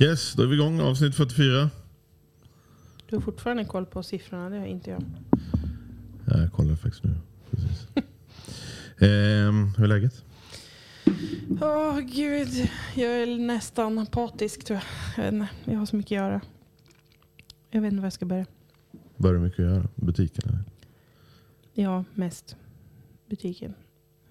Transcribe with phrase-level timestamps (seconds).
[0.00, 0.80] Yes, då är vi igång.
[0.80, 1.70] Avsnitt 44.
[3.08, 5.04] Du har fortfarande koll på siffrorna, det har inte jag.
[6.26, 7.14] Ja, jag kollar faktiskt nu.
[7.50, 7.86] Precis.
[8.98, 10.24] ehm, hur är läget?
[11.60, 14.80] Åh gud, jag är nästan apatisk tror
[15.16, 15.26] jag.
[15.26, 16.40] Jag, vet inte, jag har så mycket att göra.
[17.70, 18.46] Jag vet inte var jag ska börja.
[19.16, 19.88] Var det mycket att göra?
[19.94, 20.48] Butiken?
[20.48, 20.64] Eller?
[21.72, 22.56] Ja, mest
[23.28, 23.74] butiken.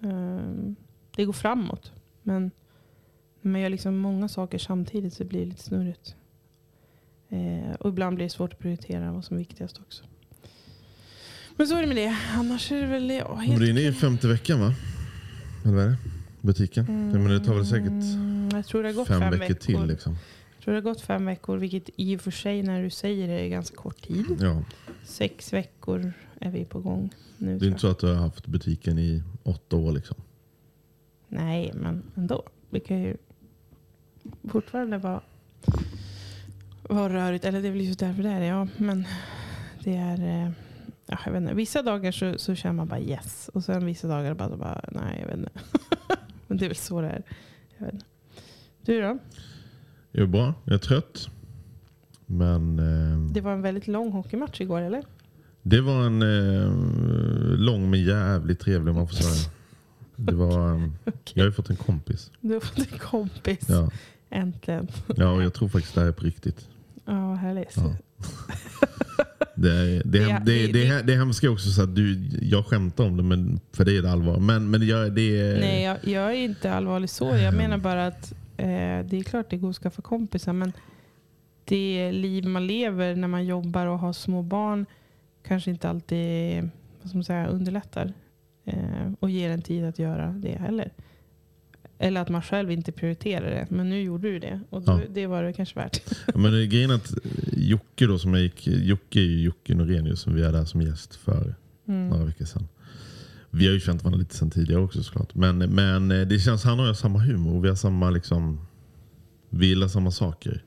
[0.00, 0.76] Ehm,
[1.16, 1.92] det går framåt.
[2.22, 2.50] Men
[3.46, 6.14] när man gör liksom många saker samtidigt så blir det lite snurrigt.
[7.28, 10.04] Eh, och ibland blir det svårt att prioritera vad som är viktigast också.
[11.56, 12.16] Men så är det med det.
[12.34, 14.74] Annars är det väl ja, Men helt du är inne i femte veckan va?
[15.64, 15.96] Eller vad är det?
[16.40, 16.84] Butiken?
[16.88, 19.54] Ja, men det tar väl säkert Mm, jag tror det har gått fem, fem, veckor,
[19.54, 20.16] till liksom.
[20.56, 23.28] Jag tror det har gått fem veckor, vilket i och för sig när du säger
[23.28, 24.36] det är ganska kort tid.
[24.40, 24.62] Ja.
[25.04, 27.58] Sex veckor är vi på gång nu.
[27.58, 30.16] Det är inte så att du har haft butiken i åtta år liksom.
[31.28, 31.40] jag.
[31.40, 32.42] Nej, men ändå.
[32.70, 33.16] Det kan ju
[34.48, 35.20] fortfarande vara,
[36.82, 37.44] vara rörigt.
[37.44, 38.46] Eller det är väl just därför det är det.
[38.46, 39.04] Ja, men
[39.84, 40.44] det är...
[40.46, 40.50] eh,
[41.08, 41.54] Ja, jag vet inte.
[41.54, 43.50] Vissa dagar så, så känner man bara yes.
[43.54, 45.50] Och sen vissa dagar bara, bara nej, jag vet inte.
[46.46, 47.22] men det är väl så det är.
[47.78, 48.06] Jag vet inte.
[48.84, 49.18] Du då?
[50.12, 50.54] Jag är bra.
[50.64, 51.28] Jag är trött.
[52.26, 55.02] Men eh, Det var en väldigt lång hockeymatch igår, eller?
[55.62, 56.70] det var en eh,
[57.58, 59.50] lång men jävligt trevlig om man får säga.
[60.16, 62.30] Det var, eh, jag har ju fått en kompis.
[62.40, 63.66] Du har fått en kompis.
[63.68, 63.90] Ja.
[64.30, 64.88] Äntligen.
[65.16, 66.68] ja, och jag tror faktiskt det här är på riktigt.
[67.04, 67.76] Ja, härligt.
[67.76, 67.96] Ja.
[69.54, 72.66] Det, är, det, är, det, det, är, det är hemskt också så att du, jag
[72.66, 74.38] skämtar om det men för det är det allvar.
[74.38, 77.36] Men, men jag, det är, Nej, jag, jag är inte allvarlig så.
[77.36, 78.66] Jag menar bara att eh,
[79.04, 80.52] det är klart det går att skaffa kompisar.
[80.52, 80.72] Men
[81.64, 84.86] det liv man lever när man jobbar och har små barn
[85.42, 86.62] kanske inte alltid
[87.00, 88.12] vad ska man säga, underlättar.
[88.64, 90.92] Eh, och ger en tid att göra det heller.
[91.98, 93.66] Eller att man själv inte prioriterar det.
[93.70, 94.60] Men nu gjorde du det.
[94.70, 95.00] Och då, Ja.
[95.14, 96.00] det var det kanske värt.
[96.26, 97.14] Ja, men grejen att
[97.52, 100.82] Jocke då som jag gick, Jocke är ju Jocke Norenius som vi hade här som
[100.82, 101.54] gäst för
[101.88, 102.08] Mm.
[102.08, 102.68] några veckor sedan.
[103.50, 105.34] Vi har ju känt varandra lite sedan tidigare också såklart.
[105.34, 107.60] Men, men eh, det känns, han och jag har samma humor.
[107.60, 108.60] Vi har samma liksom,
[109.50, 110.62] vi gillar samma saker.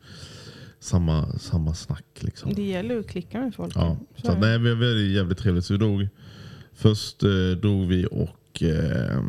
[0.80, 2.54] Samma, samma snack liksom.
[2.54, 3.76] Det gäller att klicka med folk.
[3.76, 5.66] Ja, Så så nej, vi vi hade jävligt trevligt.
[5.66, 6.08] Så vi drog,
[6.74, 7.30] först eh,
[7.62, 9.24] drog vi och eh,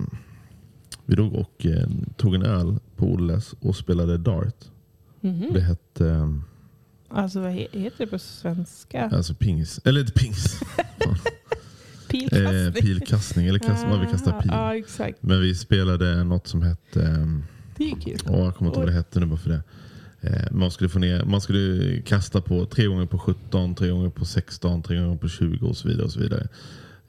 [1.11, 4.65] vi drog och eh, tog en öl på Olles och spelade dart.
[5.21, 5.51] Mhm.
[5.53, 6.35] Det hette eh,
[7.09, 9.11] Alltså vad he- heter det på svenska?
[9.13, 9.81] alltså pingis.
[9.85, 10.61] Eller inte pingis.
[12.09, 12.67] Pilkastning.
[12.67, 13.47] eh, pilkastning.
[13.47, 14.51] Eller kast, vad vi kastar pil.
[14.55, 15.23] Ja, exakt.
[15.23, 17.27] Men vi spelade något som hette eh,
[17.77, 18.19] Det är ju kul.
[18.29, 19.63] Åh, jag kommer inte ihåg vad det hette nu bara för det.
[20.21, 24.11] Eh, man, skulle få ner, man skulle kasta på tre gånger på 17, tre gånger
[24.11, 26.05] på 16, tre gånger på 20 och så vidare.
[26.05, 26.49] Och så vidare.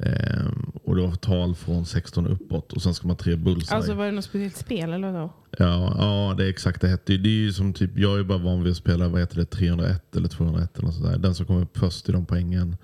[0.06, 0.46] Eh,
[0.84, 3.78] och det var tal från 16 uppåt och sen ska man tre bullseye.
[3.78, 5.34] Alltså var det något speciellt spel eller vadå?
[5.58, 7.18] ja, ja, det är exakt det hette.
[7.18, 9.46] Det är ju som typ, jag är bara van vid att spela vad heter det,
[9.46, 11.18] 301 eller 201 eller sådär.
[11.18, 12.78] Den som kommer upp först i de poängen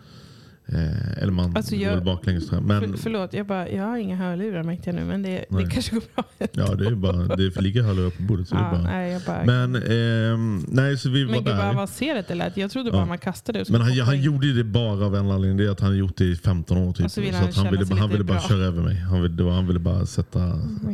[0.73, 2.51] Eh, eller man Alltså, går jag- väl baklänges.
[2.51, 5.69] Men, För, förlåt, jag, bara, jag har inga hörlurar märkte jag nu, men det, det
[5.69, 6.23] kanske går bra.
[6.51, 8.47] Ja, det är bara, det ligger hörlurar på bordet.
[8.47, 8.81] Så det Ja, bara.
[8.81, 12.57] nej, jag bara, Men, ehm, nej, så vi var men gud vad avancerat det lät.
[12.57, 13.05] Jag trodde bara Ja.
[13.05, 15.57] man kastade så Men han, han gjorde det bara av en anledning.
[15.57, 17.05] Det är att han gjort det i 15 år typ.
[17.05, 18.47] Och så vill så han att han ville, han ville bara bra.
[18.49, 18.95] köra över mig.
[18.95, 20.39] Han ville, det var- han ville bara sätta...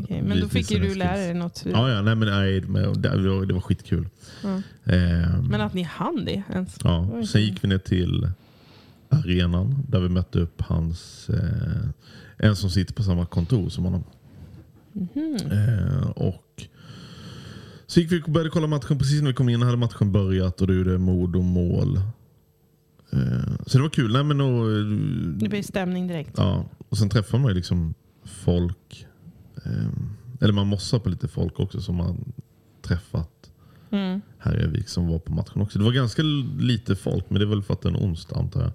[0.04, 1.64] Okej, men då fick ju du lära dig något.
[1.72, 4.08] Ja, ja, nej men, nej, det, var, det var skitkul.
[4.44, 4.62] Ja.
[4.94, 6.78] Ehm, Men att ni hann det ens.
[6.84, 7.08] ja.
[7.32, 8.28] Sen gick vi ner till
[9.14, 11.30] arenan där vi mötte upp hans...
[11.30, 11.90] Eh,
[12.38, 14.04] en som sitter på samma kontor som honom.
[14.94, 15.38] Mhm.
[15.52, 16.64] Eh, och
[17.88, 18.98] så gick vi och började kolla matchen.
[18.98, 21.98] Precis när vi kom in hade matchen börjat och då gjorde Modo mål.
[23.12, 24.14] Eh, så det var kul.
[24.14, 24.68] Nej, men och,
[25.40, 26.34] Det blir stämning direkt.
[26.38, 27.94] Ja, och sen träffar man ju liksom
[28.24, 29.08] folk.
[29.66, 29.88] Eh,
[30.42, 32.34] eller man mossar på lite folk också som man
[32.82, 33.43] träffat
[33.94, 34.22] Mm.
[34.40, 35.80] här i Övik som var på matchen också.
[35.80, 36.22] Det var ganska
[36.60, 38.72] lite folk, men det är väl för att det är en onsdag antar jag.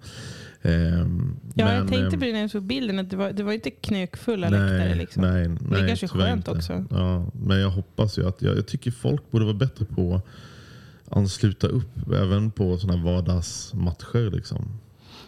[0.63, 1.07] Eh, Ja, jag
[1.55, 3.71] men, tänkte eh, på det när jag såg bilden, att det var, det var inte
[3.71, 4.95] knökfulla nej, läktare.
[4.95, 5.23] Liksom.
[5.23, 6.51] nej, nej, det är kanske skönt inte.
[6.51, 6.85] också.
[6.91, 11.17] Ja, men jag hoppas ju att, jag, jag tycker folk borde vara bättre på att
[11.17, 14.31] ansluta upp även på sådana vardagsmatcher.
[14.31, 14.69] Liksom.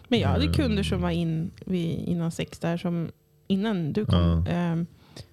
[0.08, 0.54] Men jag hade Mm.
[0.54, 3.08] kunder som var in vid, innan sex där, som,
[3.46, 4.44] innan du kom.
[4.46, 4.52] Ja.
[4.52, 4.86] ehm,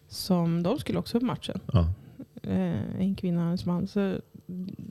[0.10, 1.60] som de skulle också på matchen.
[1.74, 1.94] Ja.
[2.44, 3.88] Eh, en kvinna och en man.
[3.88, 4.19] Så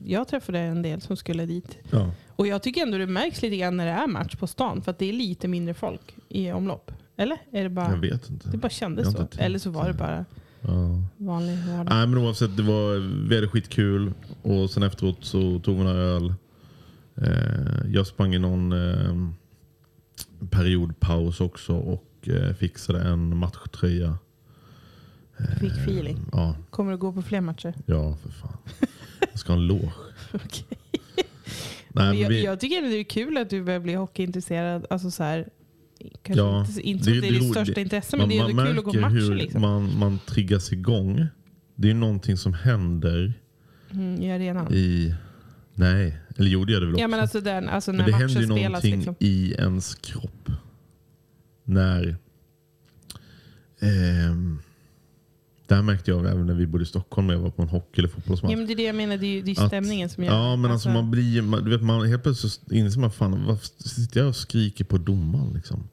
[0.04, 1.78] jag träffade en del som skulle dit.
[1.90, 2.10] Ja.
[2.28, 4.82] Och jag tycker ändå det märks lite grann när det är match på stan.
[4.82, 6.92] För att det är lite mindre folk i omlopp.
[7.16, 7.38] Eller?
[7.52, 8.50] Är det bara, Jag vet inte.
[8.50, 9.28] det bara kändes så?
[9.38, 10.24] Eller så var det bara
[10.60, 11.02] Ja.
[11.16, 11.86] vanlig vardag.
[11.94, 12.98] Nej, men oavsett, det var,
[13.28, 14.12] vi hade skitkul.
[14.42, 16.34] Och sen efteråt så tog vi några öl.
[17.16, 19.28] Eh, jag sprang i någon eh,
[20.50, 24.18] periodpaus också och eh, fixade en matchtröja.
[25.60, 26.18] Fick feeling.
[26.32, 27.74] Ja, Kommer du gå på fler matcher?
[27.86, 28.56] ja för fan.
[29.36, 29.90] Jag ska ha en loge.
[31.88, 34.86] Nej, jag, vi, jag tycker det är kul att du börjar bli hockeyintresserad.
[34.90, 35.48] Alltså så här,
[36.22, 38.64] kanske Ja, inte, inte det- det är ditt största det- intresse, men det är ändå
[38.64, 39.14] kul att gå matcher.
[39.14, 39.60] hur Liksom.
[39.60, 41.26] man, man triggas igång.
[41.74, 43.34] Det är någonting som händer
[43.92, 44.72] Mm, I arenan.
[44.74, 45.14] i...
[45.74, 47.02] Nej, eller jo det gör det väl också.
[47.02, 49.14] Ja men alltså, den, alltså när Men det händer ju någonting Liksom.
[49.18, 50.50] i ens kropp.
[51.64, 52.16] När...
[53.80, 54.58] ehm,
[55.66, 57.68] det här märkte jag även när vi bodde i Stockholm när jag var på en
[57.68, 58.50] hockey eller fotbollsmatch.
[58.52, 60.24] Ja men det är det jag menar, det är ju det är Att- stämningen som
[60.24, 63.44] gör Ja men alltså, man blir man, du vet, man, helt plötsligt inser man fan
[63.46, 65.88] varför sitter jag och skriker på domaren liksom?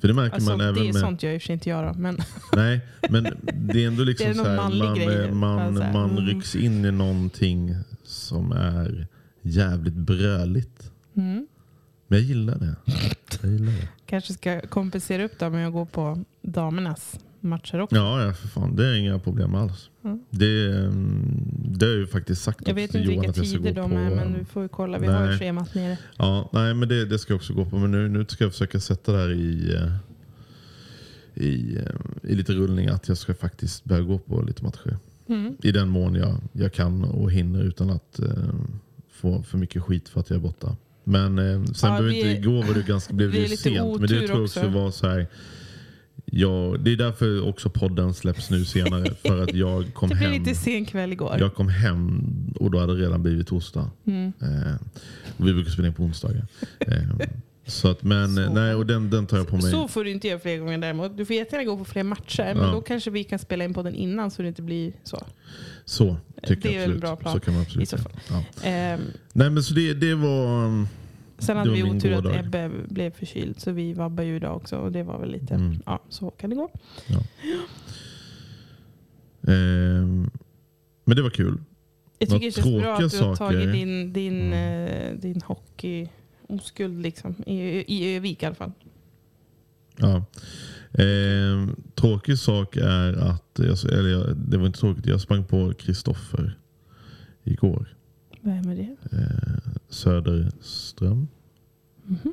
[0.00, 0.96] För det märker alltså, man det även är med...
[0.96, 2.00] sånt gör i och för sig inte jag då.
[2.00, 2.18] Men
[2.56, 2.80] Nej,
[3.10, 3.22] men
[3.54, 5.32] det är ändå liksom Det är så här, man, grej.
[5.32, 6.24] man, Bara så här, man mm.
[6.26, 7.74] rycks in i någonting
[8.04, 9.06] som är
[9.42, 10.92] jävligt bröligt.
[11.16, 11.46] mm,
[12.08, 12.76] Men jag gillar det.
[13.42, 13.88] Jag gillar det.
[14.06, 17.96] kanske ska kompensera upp då med att gå på damernas matcher också.
[17.96, 18.76] Ja, ja för fan.
[18.76, 19.90] Det är inga problem alls.
[20.04, 20.20] Mm.
[20.30, 20.68] Det,
[21.78, 23.96] det har jag ju faktiskt sagt Jag vet inte Johan vilka tider de på.
[23.96, 24.98] är, men ehm, vi får ju kolla.
[24.98, 25.38] Vi har ju nej.
[25.38, 25.98] schemat nere.
[26.16, 27.78] Ja, nej men det, det ska jag också gå på.
[27.78, 29.92] Men nu, nu ska jag försöka sätta där i, eh,
[31.44, 34.98] i, eh, i lite rullning att jag ska faktiskt börja gå på lite matcher.
[35.28, 35.56] Mm.
[35.62, 38.28] I den mån jag, jag kan och hinner utan att eh,
[39.12, 40.76] få för mycket skit för att jag är borta.
[41.04, 44.00] Men eh, sen Ja, vi- inte, igår var det ganska, blev det lite sent.
[44.00, 44.70] Men det tror jag också också.
[44.70, 45.26] var så här.
[46.38, 49.14] Ja, det är därför också podden släpps nu senare.
[49.26, 50.42] för att jag kom Det blev hem.
[50.42, 51.36] lite sen kväll igår.
[51.40, 52.22] Jag kom hem
[52.60, 53.90] och då hade det redan blivit torsdag.
[54.06, 54.32] Mm.
[54.42, 54.74] Eh,
[55.36, 56.46] och vi brukar spela in på onsdagar.
[56.80, 56.94] Eh,
[57.66, 58.52] så att, men Så.
[58.52, 59.70] nej, och den, den tar jag på mig.
[59.70, 61.16] Så får du inte göra fler gånger däremot.
[61.16, 62.52] Du får jättegärna gå på fler matcher.
[62.54, 62.72] Men Ja.
[62.72, 65.26] då kanske vi kan spela in podden innan så det inte blir så.
[65.84, 67.00] Så tycker Det är jag väl en absolut.
[67.00, 68.08] bra plan Så kan man i absolut så säga.
[68.08, 68.42] fall.
[68.62, 68.68] Ja.
[68.68, 69.00] Ehm,
[69.32, 70.86] Nej men så det, det var...
[71.38, 72.44] sen hade vi otur att.
[72.46, 74.76] Ebbe blev förkyld så vi vabbar ju idag också.
[74.76, 75.82] Och det var väl lite, Mm.
[75.86, 76.70] ja så kan det gå.
[79.48, 80.30] ehm,
[81.04, 81.58] men det var kul.
[82.18, 84.88] Jag tycker det känns bra att du har tagit din, din, Mm.
[85.12, 86.08] eh, din hockey
[86.48, 87.34] oskuld liksom.
[87.46, 87.58] I,
[87.96, 88.72] I Övik i alla fall.
[89.96, 90.24] Ja.
[91.02, 96.58] Ehm, tråkig sak är att, eller jag, det var inte tråkigt, jag sprang på Kristoffer
[97.44, 97.94] igår.
[98.40, 98.96] Vem är det?
[99.96, 101.28] Söderström
[102.04, 102.32] Mhm.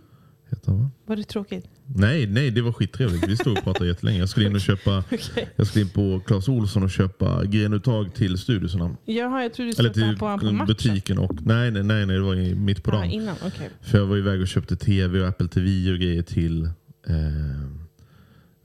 [0.49, 0.89] heter han va?
[1.05, 1.65] Var det tråkigt?
[1.95, 3.27] Nej, nej, det var skittrevligt.
[3.27, 4.19] Vi stod och pratade jättelänge.
[4.19, 5.49] Jag skulle in och köpa, Okej.
[5.55, 8.95] jag skulle in på Clas Olsson och köpa grenuttag till studioserna.
[9.05, 10.65] Jaha, jag trodde du till på honom på matchen.
[10.67, 11.17] butiken.
[11.17, 13.11] Och, nej, nej, nej, nej, det var i, mitt på Ah, dagen.
[13.11, 13.69] innan, okej.
[13.81, 16.63] För jag var iväg och köpte tv och Apple TV och grejer till.
[16.63, 16.71] Eh,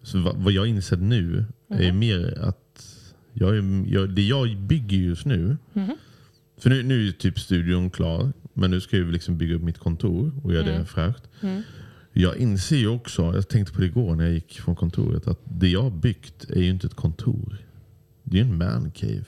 [0.03, 1.99] så vad, vad jag insett nu är Mhm.
[1.99, 2.85] mer att
[3.33, 3.57] jag
[3.89, 5.57] jag, det jag bygger just nu.
[5.73, 5.91] Mhm.
[6.61, 8.33] För nu, nu är typ studion klar.
[8.59, 10.79] Men nu ska jag liksom bygga upp mitt kontor och göra Mm.
[10.81, 11.23] det fräscht.
[11.41, 11.63] Mm.
[12.13, 15.41] Jag inser ju också, jag tänkte på det igår när jag gick från kontoret, att
[15.45, 17.59] det jag har byggt är ju inte ett kontor.
[18.23, 19.25] Det är ju en mancave.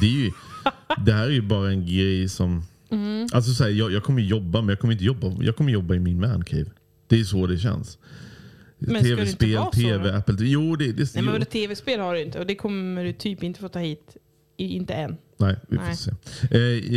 [0.00, 0.30] Det, är ju,
[1.04, 2.62] det här är ju bara en grej som...
[2.90, 3.26] Mm.
[3.32, 5.94] Alltså så här, jag, jag kommer jobba, men jag kommer inte jobba, jag kommer jobba
[5.94, 6.70] i min mancave.
[7.06, 7.98] Det är så det känns.
[8.78, 10.16] Men Tv-spel, TV, då?
[10.16, 10.50] Apple TV.
[10.50, 11.32] Jo, det, det, Nej men jo.
[11.32, 14.16] vadå, tv-spel har du inte och det kommer du typ inte få ta hit.
[14.66, 15.16] Inte än.
[15.36, 15.96] Nej, vi får Nej.
[15.96, 16.10] se.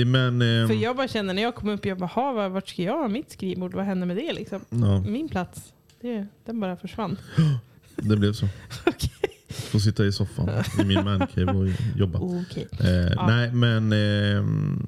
[0.02, 2.52] Eh, men, ehm, För jag bara känner när jag kom upp, jag bara, "Ha, vad-
[2.52, 3.74] vart ska jag ha mitt skrivbord?
[3.74, 4.62] Vad hände med det liksom?
[4.70, 7.18] ja, Min plats, det, den bara försvann.
[7.96, 8.46] det blev så.
[8.86, 9.12] Okej.
[9.50, 10.50] Får sitta i soffan
[10.82, 12.20] i min mancave och jobba.
[12.50, 12.68] Okej.
[12.80, 13.28] Eh, Ja.
[13.28, 14.44] Nej, men, eh,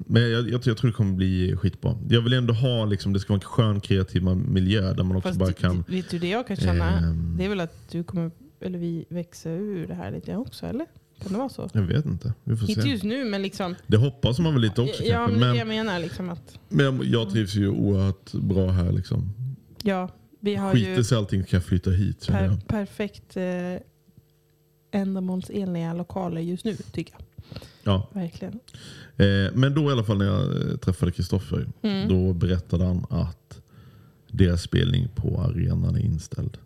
[0.08, 1.98] men jag, jag, jag tror det kommer bli skitbra.
[2.10, 5.28] Jag vill ändå ha, liksom, det ska vara en skön kreativ miljö där man också
[5.30, 5.84] Fast bara kan...
[5.88, 6.98] vet du det jag kan känna?
[7.00, 7.36] Ehm.
[7.38, 10.86] Det är väl att du kommer, eller vi växa ur det här lite också, eller?
[11.24, 11.70] Kan det vara så?
[11.74, 12.34] Jag vet inte.
[12.44, 12.90] Vi får Inte se.
[12.90, 13.76] just nu, men liksom.
[13.88, 15.32] Det hoppas man väl lite också ja, kanske.
[15.40, 16.00] men Men, jag menar.
[16.00, 18.92] Liksom att, men jag, jag trivs ju oerhört bra här.
[18.92, 19.34] Liksom.
[19.84, 22.24] ja, vi har ju Skiter sig allting kan jag flytta hit.
[22.24, 22.68] känner per, jag.
[22.68, 27.22] perfekt eh, ändamålsenliga lokaler just nu, tycker jag.
[27.84, 28.10] Ja.
[28.14, 28.60] Verkligen.
[29.18, 31.68] Eh, men då i alla fall när jag eh, träffade Kristoffer.
[31.82, 32.08] Mm.
[32.10, 33.60] Då berättade han att
[34.32, 36.58] deras spelning på arenan är inställd.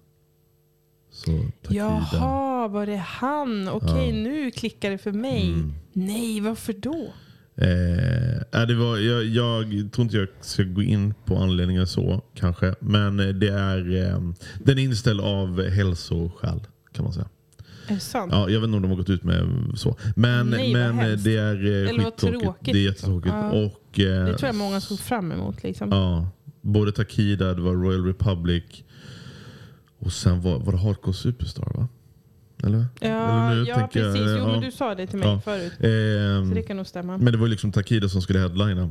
[1.12, 1.76] Så Takida.
[2.12, 3.67] Jaha, var det han?
[3.69, 4.15] Okej, Ja.
[4.24, 5.47] nu klickar det för mig.
[5.47, 5.74] Mm.
[5.93, 7.13] Nej, varför då?
[7.62, 12.75] Eh, det var, jag, jag tror inte jag ska gå in på anledningen så kanske.
[12.79, 14.19] Men eh, det är, eh,
[14.63, 16.59] den är inställd av hälsoskäl
[16.93, 17.29] kan man säga.
[17.89, 18.31] Är det sant?
[18.31, 19.43] Ja, jag vet inte om de har gått ut med
[19.75, 19.95] så.
[20.15, 22.41] Men, Nej, men eh, det är eh, Eller vad skittråkigt.
[22.43, 23.33] tråkigt, Det är jättetråkigt.
[23.36, 23.51] Ja.
[23.51, 25.63] Och, eh, Det tror jag många såg fram emot.
[25.63, 25.89] Liksom.
[25.91, 26.29] Ja,
[26.62, 28.63] både Takida, det var Royal Republic
[30.00, 31.88] och sen var, var det Hardcore Superstar va?
[32.64, 32.86] Eller?
[33.00, 34.30] Ja, Eller nu ja tänker jag, precis.
[34.32, 34.52] Jo, ja.
[34.52, 35.42] men du sa det till mig Ja.
[35.42, 35.74] förut.
[35.80, 37.18] Ehm, Så det kan nog stämma.
[37.18, 38.90] Men det var liksom Takida som skulle headlina.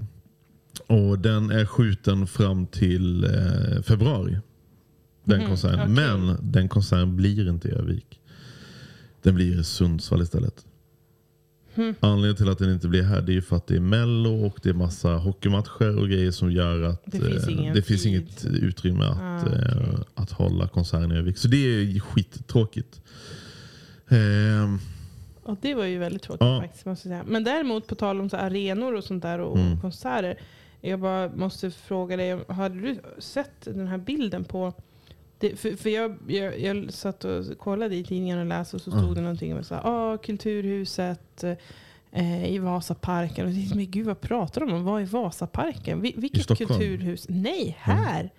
[0.87, 4.39] Och den är skjuten fram till eh, februari.
[5.25, 5.81] Den konserten.
[5.81, 5.89] okej.
[5.95, 8.21] Men den konserten blir inte i Övik.
[9.23, 10.65] Den blir i Sundsvall istället.
[11.75, 11.95] Hmm.
[12.01, 14.47] Anledningen till att den inte blir här det är ju för att det är mello
[14.47, 18.07] och det är massa hockeymatcher och grejer som gör att Det finns eh, det finns
[18.07, 19.59] inget utrymme att, Ah, okej.
[19.59, 21.39] eh, att hålla konserten i Övik.
[21.39, 23.01] Så det är skittråkigt.
[24.11, 24.79] Ehm,
[25.43, 26.61] Och det var ju väldigt tråkigt Ja.
[26.61, 26.87] faktiskt.
[26.87, 27.25] Måste jag säga.
[27.33, 29.81] Men däremot på tal om så arenor och sånt där och Mm.
[29.81, 30.39] konserter.
[30.81, 34.73] Jag bara måste fråga dig, hade du sett den här bilden på
[35.39, 38.91] det, för för jag, jag, jag satt och kollade i tidningen och läste och så
[38.91, 39.15] stod Ja.
[39.15, 41.45] det någonting om så här, ah, Kulturhuset
[42.13, 43.47] eh, i Vasaparken.
[43.47, 44.85] Och tänkte, men gud vad pratar de om?
[44.85, 46.01] Vad är Vasaparken?
[46.01, 47.27] Vi, vilket kulturhus?
[47.29, 48.31] Nej, här!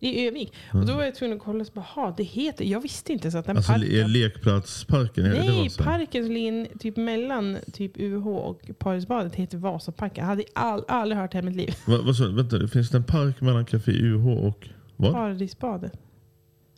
[0.00, 0.52] I Övik.
[0.72, 0.96] Och då Mm.
[0.96, 3.46] var jag tvungen att kolla så bara, "Ha, det heter, jag visste inte så att
[3.46, 3.88] den alltså parken...
[3.90, 10.22] le- lekplatsparken, Nej, parken som ligger typ mellan typ UH och Parisbadet heter Vasaparken.
[10.24, 11.74] Jag hade all, aldrig hört det i mitt liv.
[11.86, 15.12] Va, vad så, vänta, finns det en park mellan Café UH och vad?
[15.12, 15.92] Paradisbadet.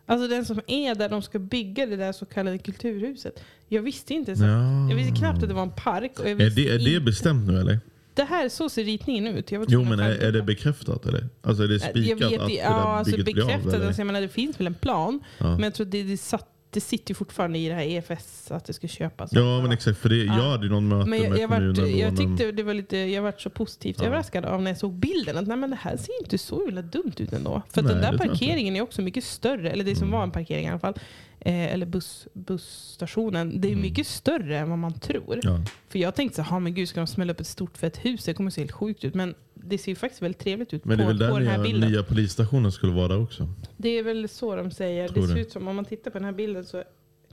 [0.06, 3.44] Alltså den som är där de ska bygga det där så kallade kulturhuset.
[3.68, 4.44] Jag visste inte så.
[4.44, 4.88] Ja.
[4.90, 6.18] Jag visste knappt att det var en park.
[6.20, 7.80] Och jag Är det, är det bestämt nu eller?
[8.14, 9.52] Det här, så ser ritningen ut.
[9.52, 11.28] Var Jo men att är, är det bekräftat eller?
[11.42, 13.24] Alltså är det jag spikat vet, att det ja, där alltså av?
[13.24, 13.74] bekräftat.
[13.74, 13.86] Eller?
[13.86, 15.20] Alltså, jag menar, det finns väl en plan.
[15.38, 15.50] Ja.
[15.50, 18.64] Men jag tror det, det, satt, det sitter ju fortfarande i det här EFS att
[18.64, 19.30] det ska köpas.
[19.32, 20.50] ja men exakt, för det, jag Ja.
[20.50, 21.74] hade ju någon möte Men jag, med jag, kommunen.
[21.74, 24.04] vart, jag tyckte det var lite, jag vart så positivt Ja.
[24.06, 25.38] överraskad av när jag såg bilden.
[25.38, 27.62] Att nej, men det här ser inte så jävla dumt ut ändå.
[27.70, 29.70] För att Nej, den där det parkeringen är också mycket större.
[29.70, 30.16] Eller det som Mm.
[30.18, 30.94] var en parkering i alla fall.
[31.40, 33.60] Eh, eller buss, busstationen.
[33.60, 33.82] Det är Mm.
[33.82, 35.38] mycket större än vad man tror.
[35.42, 35.60] Ja.
[35.88, 38.24] För jag tänkte så här, men gud ska de smälla upp ett stort fett hus?
[38.24, 39.14] Det kommer se helt sjukt ut.
[39.14, 41.40] Men det ser ju faktiskt väldigt trevligt ut Men det är på, väl på där
[41.44, 41.90] den här nya, bilden.
[41.90, 43.48] nya polisstationen skulle vara också?
[43.76, 45.08] Det är väl så de säger.
[45.08, 45.40] Tror det ser det.
[45.40, 46.82] ut som, om man tittar på den här bilden så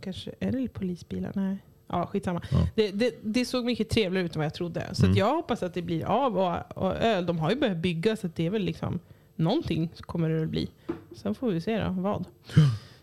[0.01, 1.31] kanske, är det polisbilar?
[1.35, 1.57] Nej.
[1.87, 2.41] Ja, skitsamma.
[2.51, 2.67] Ja.
[2.75, 4.85] Det, det, det såg mycket trevligare ut än vad jag trodde.
[4.93, 5.11] Så Mm.
[5.11, 6.37] att jag hoppas att det blir av.
[6.37, 8.99] Och, och öl, de har ju börjat bygga så att det är väl liksom
[9.35, 10.69] någonting kommer det väl bli.
[11.15, 12.25] Sen får vi se då, vad.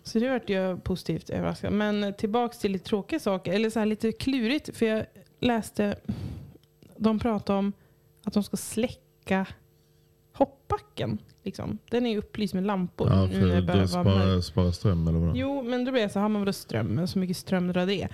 [0.04, 1.73] Så det vart jag positivt överraskad.
[1.73, 4.76] Men tillbaks till lite tråkiga saker, eller så här lite klurigt.
[4.76, 5.06] För jag
[5.40, 5.96] läste,
[6.96, 7.73] de pratade om
[8.25, 9.46] att de ska släcka
[10.32, 11.18] hoppbacken.
[11.42, 11.78] Liksom.
[11.90, 13.08] Den är upplyst med lampor.
[13.12, 14.46] Ja, det för börjar att vara spara, mörkt.
[14.46, 15.37] spara ström eller vad?
[15.37, 16.87] Jo, men då blir jag så här, har man vadå ström?
[16.87, 18.08] Men så mycket ström drar det.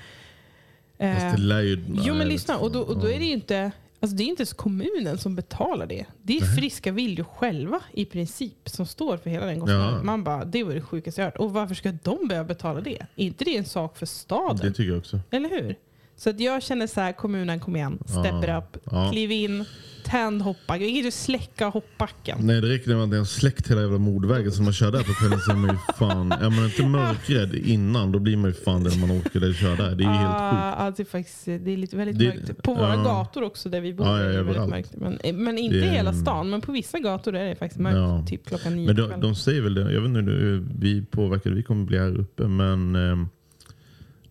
[0.98, 3.32] Fast Eh, det lär ju, Jo men lyssna, och då, och då är det ju
[3.32, 6.06] inte Alltså det är inte ens kommunen som betalar det.
[6.22, 6.56] Det är Nej.
[6.56, 9.94] friska viljor själva i princip som står för hela den kostnaden.
[9.94, 10.02] Ja.
[10.02, 11.36] Man bara, det var det sjukaste jag hört.
[11.36, 12.98] Och varför ska de behöva betala det?
[13.16, 14.56] Är inte det en sak för staden?
[14.56, 15.20] Det tycker jag också.
[15.30, 15.76] Eller hur?
[16.16, 18.58] Så att jag känner så här, kommunen kom igen, step Ja.
[18.58, 19.10] it up, Ja.
[19.12, 19.64] kliv in,
[20.10, 20.86] tänd hoppbacken.
[20.86, 22.38] Vi kan ju släcka hoppbacken.
[22.40, 25.02] Nej det räcker med att är en släckt hela jävla mordvägen som man kör där
[25.02, 28.50] på kvällen så är man ju fan, är man inte mörkrädd innan då blir man
[28.50, 29.94] ju fan det när man åker där och kör där.
[29.94, 30.62] Det är ju helt sjukt.
[30.62, 32.62] Ah, ja, det är faktiskt det är lite väldigt Det- mörkt.
[32.62, 33.02] På våra ja.
[33.02, 34.94] gator också där vi bor Ja, ja, är det väldigt mörkt.
[34.96, 37.96] Men, men inte Det- hela stan, men på vissa gator är det faktiskt mörkt.
[37.96, 38.24] Ja.
[38.28, 41.54] Typ klockan nio Men de, de säger väl det, jag vet inte nu, vi påverkade,
[41.54, 43.16] vi kommer bli här uppe men eh,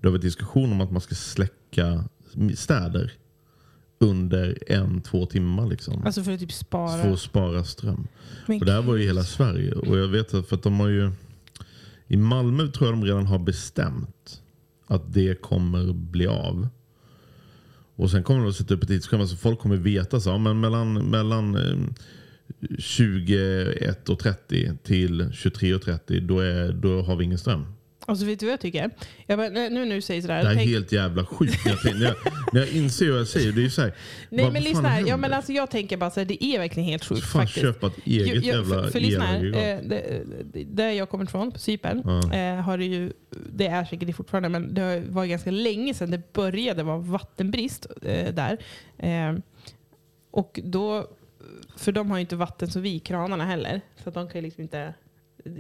[0.02, 2.04] det har varit diskussion om att man ska släcka
[2.56, 3.12] städer
[4.00, 5.68] under en, två timmar.
[5.68, 6.06] Liksom.
[6.06, 7.02] Alltså för att typ spara.
[7.02, 8.08] För att spara ström.
[8.46, 9.74] Men Och det här var ju hela Sverige.
[9.74, 11.12] Och jag vet att, för att de har ju...
[12.08, 14.42] I Malmö tror jag de redan har bestämt
[14.88, 16.68] att det kommer bli av.
[17.96, 20.38] Och sen kommer de att sätta upp ett tidsschema så folk kommer veta så, ja,
[20.38, 21.78] men mellan, mellan eh,
[22.60, 27.66] 21.30 till 23.30 då, är, då har vi ingen ström.
[28.10, 28.90] Alltså vet du vad jag tycker?
[29.26, 30.38] Jag bara, nu när du säger sådär.
[30.38, 31.66] Det här är tänk- helt jävla sjukt.
[31.66, 32.16] När jag, när jag,
[32.54, 33.94] när jag inser vad jag säger, det är ju såhär.
[34.30, 35.08] Nej vad men lyssna här.
[35.08, 37.62] Ja, men alltså, jag tänker bara så här, det är verkligen helt sjukt Fan, faktiskt.
[37.66, 41.60] köpa ett eget jo, jävla för, för lyssna här, eh, Där jag kommer ifrån, på
[41.60, 42.34] Cypern, Ja.
[42.34, 43.14] eh, har det ju,
[43.54, 47.88] det är säkert det fortfarande, men det var ganska länge sedan det började vara vattenbrist
[48.02, 48.58] eh, där.
[48.98, 49.38] Eh,
[50.32, 51.08] och då,
[51.78, 53.82] för de har ju inte vatten så vi, kranarna heller.
[54.04, 54.94] Så att de kan ju liksom inte,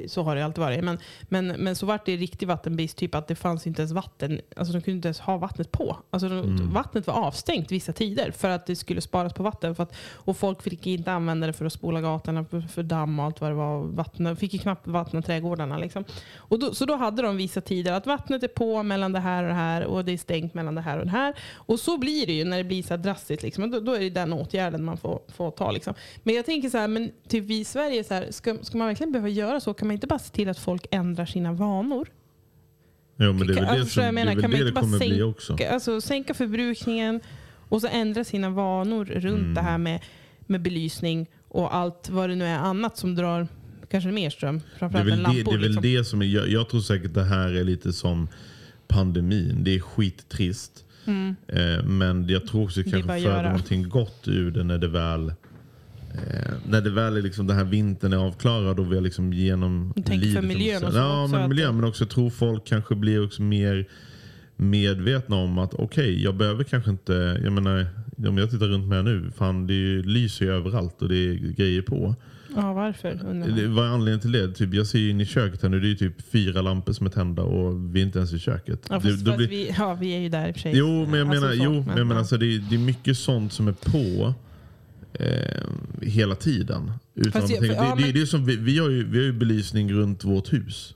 [0.07, 0.83] så har det alltid varit.
[0.83, 4.41] Men, men, men så vart det riktig vattenbrist, typ att det fanns inte ens vatten.
[4.55, 5.97] Alltså de kunde inte ens ha vattnet på.
[6.09, 9.75] Alltså de, Vattnet var avstängt vissa tider för att det skulle sparas på vatten.
[9.75, 13.19] För att, och folk fick inte använda det för att spola gatorna, för, för damm
[13.19, 13.83] och allt vad det var.
[13.83, 15.77] Vatten, fick ju knappt vattna trädgårdarna.
[15.77, 16.03] Liksom.
[16.35, 19.43] Och då, så då hade de vissa tider att vattnet är på mellan det här
[19.43, 21.33] och det här och det är stängt mellan det här och det här.
[21.53, 23.43] Och så blir det ju när det blir så här drastiskt.
[23.43, 23.71] Liksom.
[23.71, 25.71] Då, då är det den åtgärden man får, får ta.
[25.71, 25.93] Liksom.
[26.23, 28.87] Men jag tänker så här, men typ vi i Sverige, så här, ska, ska man
[28.87, 29.68] verkligen behöva göra så?
[29.73, 32.07] Kan man inte bara se till att folk ändrar sina vanor?
[33.17, 34.31] Jo, men det är väl Alltså, det som jag det, menar?
[34.33, 35.57] väl Kan man det, inte det kommer bli sänka- också.
[35.71, 37.21] Alltså, sänka förbrukningen
[37.69, 39.53] och så ändra sina vanor runt Mm.
[39.53, 40.01] det här med,
[40.39, 43.47] med belysning och allt vad det nu är annat som drar
[43.91, 44.57] kanske mer ström.
[44.59, 45.51] Det är Framförallt väl, än det, lampor.
[45.51, 45.81] det, är väl liksom.
[45.83, 48.27] det som är, jag, jag tror säkert det här är lite som
[48.87, 49.63] pandemin.
[49.63, 50.85] Det är skittrist.
[51.47, 53.07] Eh, men jag tror också det Mm.
[53.07, 55.33] Det är kanske att föder någonting gott ur det när det väl
[56.13, 59.33] Eh, när det väl är liksom den här vintern är avklarad och vi har liksom
[59.33, 62.29] genom Jag tänker för miljön under- och så Ja, också men miljön men också tror
[62.29, 63.85] folk kanske blir också mer
[64.55, 67.87] medvetna om att okej, jag behöver kanske inte, jag menar,
[68.27, 71.33] om jag tittar runt mig nu, fan det ju, lyser ju överallt och det är
[71.35, 72.15] grejer på.
[72.55, 73.19] Ja, varför?
[73.29, 73.47] undrar.
[73.49, 74.53] Det- Vad är anledningen till det?
[74.53, 76.93] Typ, jag ser ju in i köket här nu, det är ju typ fyra lampor
[76.93, 78.85] som är tända och vi är inte ens i köket.
[78.89, 80.71] Ja, Det- fast, fast blir- vi, ja, vi är ju där i och för sig.
[80.77, 82.17] Jo, men jag Alltså menar, så, jo, men ja.
[82.17, 84.33] alltså, det, är, det är mycket sånt som är på
[85.13, 85.63] eh,
[86.01, 86.91] hela tiden.
[87.15, 89.17] Utan jag- tänka- för- ja, det, men- det är som, vi, vi, har ju, vi
[89.17, 90.95] har ju belysning runt vårt hus.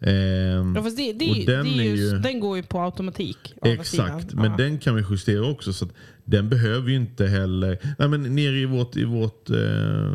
[0.00, 3.54] Ehm, Ja, det, det, den ju, ju- den går ju på automatik.
[3.62, 4.56] Exakt, men Ja.
[4.56, 5.72] den kan vi justera också.
[5.72, 5.92] Så att
[6.24, 7.78] den behöver ju inte heller...
[7.98, 10.12] Nej, men nere i vårt, i vårt eh,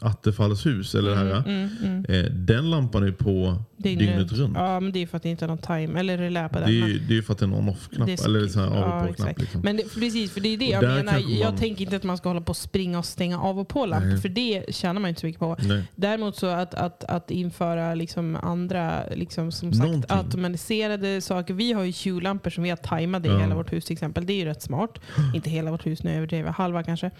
[0.00, 4.56] Attefallshus, eller det här, Mm, eh, den lampan är på dygnet, runt.
[4.56, 6.64] Ja, men det är för att det inte är någon time eller relä på Det
[6.64, 6.74] den.
[6.76, 8.66] är men- ju det är för att det är Det är så eller så här
[8.66, 9.10] av Ja, och på-knapp.
[9.28, 9.40] exakt.
[9.40, 9.60] Liksom.
[9.60, 11.12] Men det, precis, för det är det Och jag menar.
[11.12, 13.58] kanske Jag man- tänker inte att man ska hålla på och springa och stänga av
[13.58, 15.56] och på lampor, för det tjänar man inte så mycket på.
[15.62, 15.82] Nej.
[15.94, 20.16] Däremot så att, att, att införa liksom andra liksom som sagt, Någonting.
[20.16, 21.54] automatiserade saker.
[21.54, 23.38] Vi har ju Hue-lampor som vi har tajmade i Ja.
[23.38, 24.26] hela vårt hus till exempel.
[24.26, 24.98] Det är ju rätt smart.
[25.34, 27.10] inte hela vårt hus, nu överdriver halva kanske.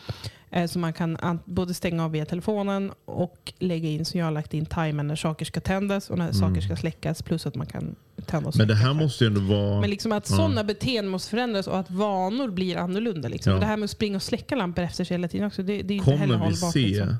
[0.50, 4.26] Eh, Så man kan an- både stänga av via telefonen och lägga in, som jag
[4.26, 7.22] har lagt in timer när saker ska tändas och när saker ska släckas.
[7.22, 8.66] Plus att man kan tända och Mm.
[8.68, 9.80] Men det släcka här måste ju ändå vara...
[9.80, 13.28] Men liksom att sådana beteenden måste förändras och att vanor blir annorlunda.
[13.28, 13.52] Liksom.
[13.52, 13.58] Ja.
[13.58, 15.94] Det här med att springa och släcka lampor efter sig hela tiden också, det, det
[15.94, 16.72] är inte heller Kommer vi hållbart.
[16.72, 17.16] se Liksom.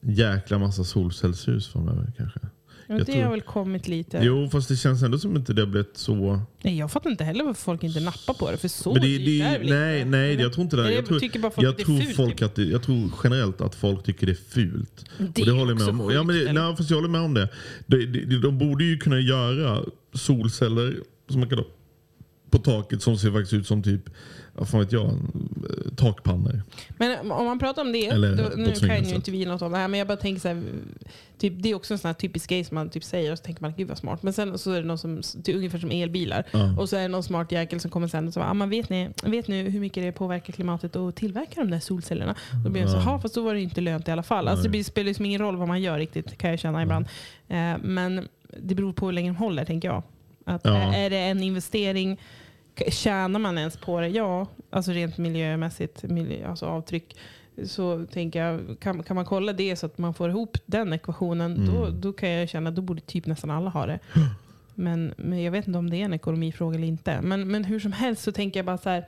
[0.00, 2.40] jäkla massa solcellshus framöver kanske?
[2.88, 4.20] Ja, jag det tror- har väl kommit lite.
[4.22, 6.40] Jo, fast det känns ändå som inte det har blivit så...
[6.62, 8.56] Nej, jag fattar inte heller varför folk inte nappar på det.
[8.56, 10.10] För så Men det, det, är väl nej, inte?
[10.10, 10.92] nej, jag tror inte det.
[10.92, 11.20] Jag tror,
[11.56, 12.42] jag att tror, fult, folk typ.
[12.46, 15.04] att det, jag tror generellt att folk tycker det är fult.
[15.18, 16.12] Det och det håller jag med om.
[16.12, 17.48] Ja, men det, sjukt, nej, fast jag håller med om det.
[17.86, 19.82] De, de, de borde ju kunna göra
[20.14, 20.96] solceller
[21.28, 21.64] som man kan
[22.50, 24.10] på taket som ser faktiskt ut som typ,
[24.58, 25.10] vad fan vet jag,
[25.96, 26.62] takpannor.
[26.98, 29.72] Men om man pratar om det, Eller då, nu kan ju inte vi något om
[29.72, 30.62] det här, men jag bara tänker så här,
[31.38, 33.44] typ, det är också en sån här typisk grej som man typ säger och så
[33.44, 34.22] tänker man gud vad smart.
[34.22, 36.44] Men sen så är det någon som, typ, ungefär som elbilar.
[36.50, 36.76] Ja.
[36.78, 38.88] Och så är det någon smart jäkel som kommer sen och säger, ah, man vet,
[38.90, 42.34] ni, vet ni hur mycket det påverkar klimatet att tillverka de där solcellerna?
[42.64, 43.00] Då blir så, Ja.
[43.00, 44.48] "Ha, fast då var det inte lönt i alla fall.
[44.48, 47.06] Alltså, det spelar liksom ingen roll vad man gör riktigt, kan jag känna ibland.
[47.48, 48.28] Eh, men
[48.60, 50.02] det beror på hur länge de håller, tänker jag.
[50.44, 50.94] Att, Ja.
[50.94, 52.20] är, det en investering
[52.88, 54.08] Tjänar man ens på det?
[54.08, 57.16] Ja, alltså rent miljömässigt, miljö, alltså avtryck.
[57.64, 61.66] Så tänker jag, kan, kan man kolla det så att man får ihop den ekvationen,
[61.66, 62.00] då, Mm.
[62.00, 63.98] då kan jag känna att då borde typ nästan alla ha det.
[64.78, 67.20] Men, men jag vet inte om det är en ekonomifråga eller inte.
[67.22, 69.06] Men, men hur som helst så tänker jag bara så här,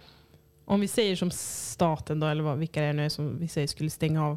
[0.65, 3.67] om vi säger som staten då, eller vad, vilka det är nu som vi säger
[3.67, 4.37] skulle stänga av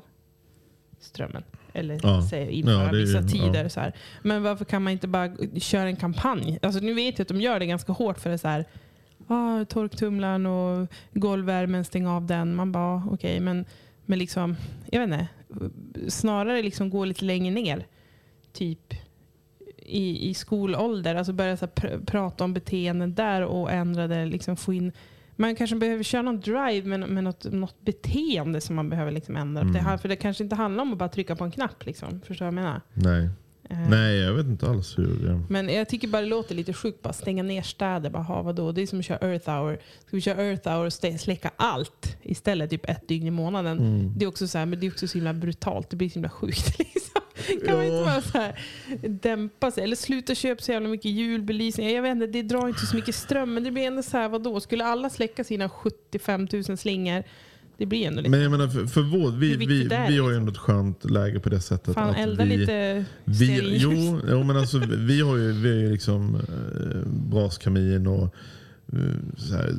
[0.99, 1.43] strömmen.
[1.73, 2.27] Eller Ja.
[2.29, 3.63] säger, införa Ja, är ju- vissa tider.
[3.63, 3.69] ja.
[3.69, 3.93] Så här.
[4.23, 6.59] Men varför kan man inte bara köra en kampanj?
[6.61, 8.65] Alltså, nu vet jag att de gör det ganska hårt för det så här,
[9.31, 12.55] ah, torktumlaren och golvvärmen, stäng av den.
[12.55, 13.65] Man bara, okej, men,
[14.05, 14.55] men liksom,
[14.91, 15.27] jag vet inte.
[16.11, 17.87] Snarare liksom gå lite längre ner.
[18.53, 18.93] Typ
[19.77, 21.15] i, i skolålder.
[21.15, 24.25] Alltså börja så pr- prata om beteenden där och ändra det.
[24.25, 24.91] Liksom få in,
[25.35, 29.35] man kanske behöver köra någon drive med, med något, något beteende som man behöver liksom
[29.35, 29.61] ändra.
[29.61, 29.73] Mm.
[29.73, 31.85] Det, här- för det kanske inte handlar om att bara trycka på en knapp.
[31.85, 32.21] Liksom.
[32.25, 32.81] Förstår du vad jag menar?
[32.93, 33.29] Nej.
[33.71, 35.39] Eh, Nej, jag vet inte alls hur.
[35.49, 37.01] Men jag tycker bara det låter lite sjukt.
[37.01, 38.09] Bara stänga ner städer.
[38.09, 38.71] Bara, ha, vadå?
[38.71, 39.73] Det är som att köra Earth Hour.
[40.07, 42.69] Ska vi köra Earth Hour och släcka allt istället?
[42.69, 43.77] Typ ett dygn i månaden.
[43.79, 44.13] Mm.
[44.17, 45.89] Det är också så här, men det är också så himla brutalt.
[45.89, 46.79] Det blir så himla sjukt.
[46.79, 47.21] Liksom.
[47.67, 48.05] Kan man inte Ja.
[48.05, 48.59] bara så här,
[49.09, 49.83] dämpa sig?
[49.83, 51.89] Eller sluta köpa så jävla mycket julbelysning.
[51.89, 53.53] Jag vet inte, det drar inte så mycket ström.
[53.53, 54.59] Men det blir ändå så här, vadå?
[54.59, 57.23] Skulle alla släcka sina 75 000 slingor?
[57.81, 58.29] Det blir ändå lite...
[58.29, 60.35] Men jag menar för, för vår, vi, vi, vi har ju liksom?
[60.35, 61.93] ändå ett skönt läge på det sättet.
[61.93, 65.77] Fan, att elda vi, lite vi, jo, jo, men alltså, vi har ju, vi har
[65.77, 68.23] ju liksom eh, braskamin och
[68.93, 68.99] eh,
[69.51, 69.73] här,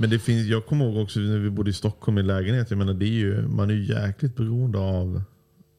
[0.00, 2.70] men det finns, jag kommer ihåg också när vi bodde i Stockholm i lägenhet.
[2.70, 5.22] Jag menar, det är ju, man är ju jäkligt beroende av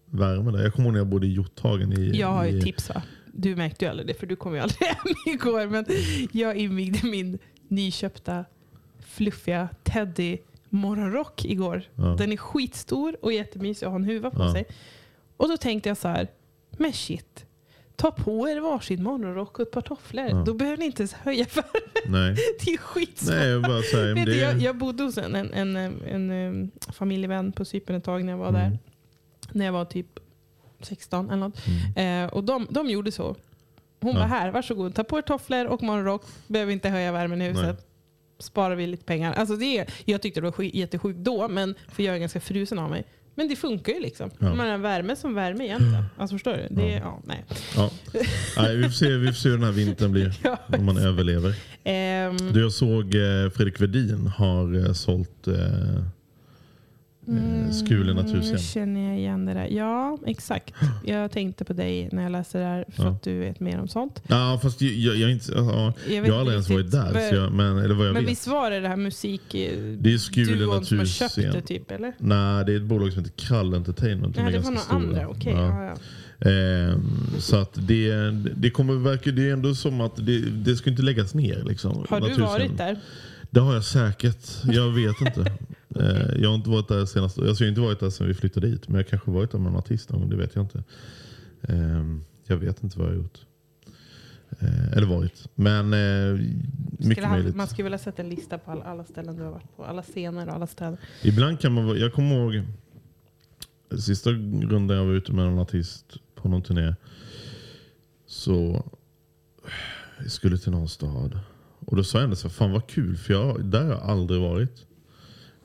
[0.06, 0.63] värme där.
[0.63, 1.93] Jag kommer ihåg när jag bodde i Hjorthagen.
[1.93, 3.02] I, Jag har ju i, tips va?
[3.34, 5.67] Du märkte ju aldrig det för du kom ju aldrig hem igår.
[5.67, 5.86] Men
[6.32, 8.45] jag invigde min nyköpta
[8.99, 10.38] fluffiga Teddy
[10.74, 11.84] morgonrock igår.
[11.96, 12.04] Ja.
[12.18, 14.54] Den är skitstor och jättemysig och har en huva på Ja.
[14.54, 14.66] sig.
[15.38, 16.28] Och då tänkte jag så här,
[16.72, 17.46] men shit.
[17.96, 20.26] Ta på er varsin morgonrock och ett par tofflor.
[20.30, 20.44] Ja.
[20.46, 21.82] Då behöver ni inte ens höja värmen.
[22.36, 23.36] Nej, Det är skitsvårt.
[23.36, 26.72] nej jag bara säger, Vet det, jag, jag bodde hos en, en, en, en, en
[26.94, 28.62] familjevän på Cypern ett tag när jag var Mm.
[28.62, 28.80] där.
[29.52, 30.20] När jag var typ
[30.82, 31.60] 16 eller något.
[31.96, 32.26] Mm.
[32.28, 33.36] Eh, och de, de gjorde så.
[34.02, 34.20] Hon Ja.
[34.20, 34.96] var här, varsågod.
[34.96, 36.26] Ta på er tofflor och morgonrock.
[36.48, 37.66] Behöver inte höja värmen i huset.
[37.66, 37.76] Nej.
[38.39, 39.34] Sparar vi lite pengar.
[39.34, 42.89] Alltså det jag tyckte det var jättesjukt då, men, för jag är ganska frusen av
[42.89, 43.04] mig.
[43.36, 44.30] Men det funkar ju liksom.
[44.39, 44.56] Ja.
[44.56, 46.06] Man har värme som värme egentligen.
[46.17, 46.67] Alltså förstår du?
[46.76, 47.22] Det, är- ja.
[47.26, 47.46] nej.
[47.76, 47.89] ja.
[48.58, 50.39] nej, vi, får se, vi får se hur den här vintern blir.
[50.43, 51.56] Ja, Om man överlever.
[51.84, 55.54] Ehm, Du, jag såg eh, Fredrik Vedin har eh, sålt eh,
[57.28, 58.58] eh, Skulen Nu natursen.
[58.58, 59.68] känner jag igen det där.
[59.72, 60.74] Ja, exakt.
[61.06, 63.10] Jag tänkte på dig när jag läste det här för Ja.
[63.10, 64.24] att du vet mer om sånt.
[64.28, 67.12] Ja, fast jag, jag, inte, ja, Jag jag, har aldrig ens varit där.
[67.14, 68.32] Men- Så jag, men, eller vad jag Men vet.
[68.32, 69.56] visst var det det här musik...
[69.56, 71.62] eh, Det är Skulen som har köpt det naturscen.
[71.68, 72.14] typ, eller?
[72.18, 74.36] Nej, det är ett bolag som heter Krall Entertainment.
[74.36, 75.28] Nej, det var några andra.
[75.28, 75.54] Okej.
[75.54, 75.68] Ja.
[75.68, 75.86] Ja.
[75.90, 75.96] Ja,
[76.50, 77.04] Ehm,
[77.40, 81.02] så att det, det kommer verka, det är ändå som att det, det ska inte
[81.02, 81.64] läggas ner.
[81.64, 82.46] Liksom, Har du naturscen.
[82.46, 83.00] varit där?
[83.50, 84.48] Det har jag säkert.
[84.64, 85.52] Jag vet inte.
[85.95, 87.39] Eh, jag har inte varit där senast.
[87.39, 88.88] Alltså jag har inte varit där sedan vi flyttade dit.
[88.88, 90.29] Men jag kanske varit där med en artist någon gång.
[90.29, 90.84] Det vet jag inte.
[91.62, 93.39] Ehm, jag vet inte vad jag har gjort.
[94.60, 95.49] Eh, eller varit.
[95.56, 96.39] Men eh,
[96.99, 97.56] mycket ha, möjligt.
[97.56, 99.86] man skulle vilja sätta en lista på alla, alla ställen du har varit på.
[99.86, 100.97] Alla scener och alla städer.
[101.23, 102.63] Ibland kan man Jag kommer ihåg
[103.99, 106.95] sista rundan jag var ute med en artist på någon turné.
[108.27, 108.86] Så
[110.19, 111.39] jag skulle till någon stad.
[111.79, 113.17] Och då sa jag ändå så här, fan vad kul.
[113.17, 114.86] För jag, där har jag aldrig varit.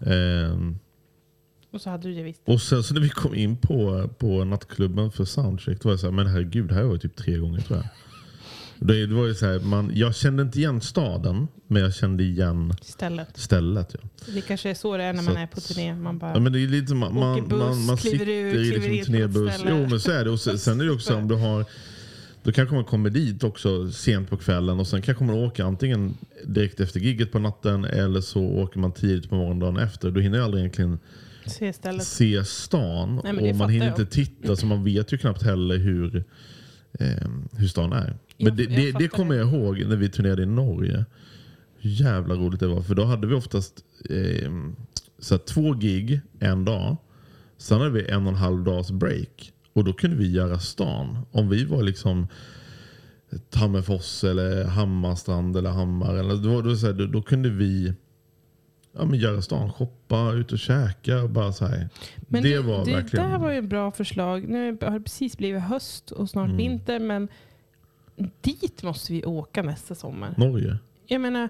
[0.06, 0.78] Ehm,
[1.72, 2.40] Och så hade du det visst.
[2.44, 5.80] och sen så när vi kom in på, på nattklubben för soundcheck.
[5.82, 7.86] Då var jag så här, men herregud, här har jag typ tre gånger tror jag.
[8.88, 11.48] Det, det var ju så här, man, jag kände inte igen staden.
[11.66, 13.28] Men jag kände igen Stället.
[13.38, 13.94] stället.
[14.02, 14.08] Ja.
[14.34, 15.94] Det kanske är så det är när Så man är på turné.
[15.94, 16.32] Man bara...
[16.34, 18.70] Ja, men det är lite, man, man, Åker buss, man, man kliver sitter ut, i
[18.70, 19.54] kliver liksom in på ett turnébuss.
[19.54, 19.70] ställe.
[19.82, 20.30] Jo men så är det.
[20.30, 21.64] Och sen, sen är det också om du har
[22.48, 26.14] då kanske man kommer dit också sent på kvällen och sen kanske man åker antingen
[26.46, 30.10] direkt efter gigget på natten eller så åker man tidigt på morgonen dagen efter.
[30.10, 30.98] Då hinner jag aldrig egentligen
[31.46, 32.04] Se stället.
[32.06, 34.00] se stan Nej, och man hinner jag.
[34.00, 36.24] inte titta så man vet ju knappt heller hur,
[36.92, 38.16] eh, hur stan är.
[38.36, 41.04] Men Jag- det, det, det kommer jag ihåg när vi turnerade i Norge.
[41.78, 42.82] Hur jävla roligt det var.
[42.82, 43.74] För då hade vi oftast
[44.10, 44.50] eh,
[45.18, 46.96] så två gig en dag.
[47.58, 49.52] Sen hade vi en och en halv dags break.
[49.72, 51.18] Och då kunde vi göra stan.
[51.32, 52.26] Om vi var liksom
[53.50, 56.14] Tammerfors eller Hammarstrand eller Hammar.
[56.14, 57.94] Eller, då, då, här, då, då kunde vi
[58.92, 61.22] ja, men göra stan, shoppa, ut och käka.
[61.22, 61.88] Och bara så här.
[62.18, 63.30] Men det, var det verkligen...
[63.30, 64.48] där var ju ett bra förslag.
[64.48, 66.56] Nu har det precis blivit höst och snart Mm.
[66.56, 66.98] vinter.
[67.00, 67.28] Men
[68.40, 70.34] dit måste vi åka nästa sommar.
[70.36, 70.78] Norge.
[71.06, 71.48] Jag menar,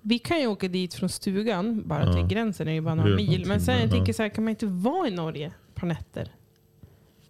[0.00, 1.82] vi kan ju åka dit från stugan.
[1.88, 2.12] Bara Ja.
[2.12, 3.46] till gränsen är ju bara Det några mil.
[3.46, 3.90] Men sen jag ja.
[3.90, 6.28] tänker så här, kan man inte vara i Norge på nätter?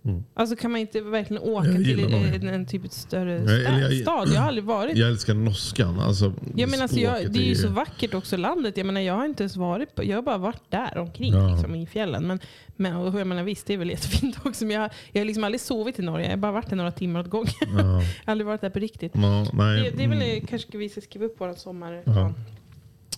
[0.04, 0.24] Mm.
[0.34, 3.32] Alltså kan man inte verkligen åka Jag till en, en typ ett större
[3.80, 4.28] jag- stad?
[4.28, 4.96] Jag har aldrig varit.
[4.96, 6.00] Jag älskar norskan.
[6.00, 8.76] Alltså, Jag menar, alltså, jag, det är ju så vackert också landet.
[8.76, 11.48] Jag menar, jag har inte ens varit på, jag har bara varit där omkring Ja.
[11.54, 12.26] liksom, i fjällen.
[12.26, 12.40] Men,
[12.76, 14.64] men och jag menar, visst, det är väl jättefint också.
[14.64, 16.24] Men jag, jag har liksom aldrig sovit i Norge.
[16.26, 17.52] Jag har bara varit där några timmar åt gången.
[17.60, 17.68] Ja.
[17.78, 19.12] Jag har aldrig varit där på riktigt.
[19.14, 20.46] Ja, nej, Det, det är väl, mm.
[20.46, 22.02] kanske vi ska skriva upp våran sommar.
[22.04, 22.32] Ja.